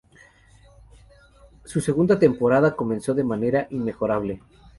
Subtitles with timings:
[1.63, 4.41] Su segunda temporada comenzó de manera inmejorable.